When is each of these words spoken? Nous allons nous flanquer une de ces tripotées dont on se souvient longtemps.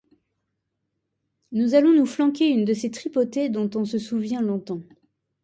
Nous 1.51 1.75
allons 1.75 1.93
nous 1.93 2.07
flanquer 2.07 2.47
une 2.49 2.65
de 2.65 2.73
ces 2.73 2.89
tripotées 2.89 3.49
dont 3.49 3.69
on 3.75 3.85
se 3.85 3.99
souvient 3.99 4.41
longtemps. 4.41 4.81